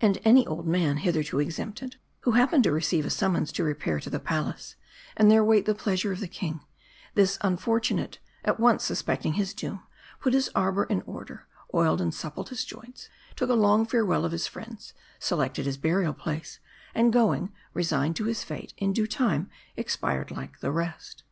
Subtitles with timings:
[0.00, 4.08] And any old man hitherto exempted, who happened to receive a summons to repair to
[4.08, 4.74] the palace,,
[5.18, 6.60] and there wait the pleas ure of the king:
[7.14, 9.82] this unfortunate, at once suspecting his doom,
[10.18, 14.32] put his arbor in order; oiled and suppled his joints; took a long farewell of
[14.32, 16.58] his friends; selected his burial place;
[16.94, 21.22] and going resigned to his fate, in due time expired like the rest.